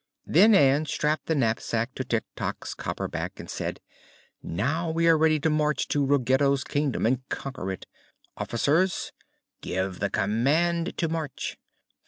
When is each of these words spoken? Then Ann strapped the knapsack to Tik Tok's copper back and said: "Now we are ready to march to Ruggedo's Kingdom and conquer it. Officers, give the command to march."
Then 0.25 0.55
Ann 0.55 0.87
strapped 0.87 1.27
the 1.27 1.35
knapsack 1.35 1.93
to 1.93 2.03
Tik 2.03 2.23
Tok's 2.35 2.73
copper 2.73 3.07
back 3.07 3.39
and 3.39 3.47
said: 3.47 3.79
"Now 4.41 4.89
we 4.89 5.07
are 5.07 5.15
ready 5.15 5.39
to 5.41 5.49
march 5.51 5.87
to 5.89 6.03
Ruggedo's 6.03 6.63
Kingdom 6.63 7.05
and 7.05 7.21
conquer 7.29 7.71
it. 7.71 7.85
Officers, 8.35 9.11
give 9.61 9.99
the 9.99 10.09
command 10.09 10.97
to 10.97 11.07
march." 11.07 11.59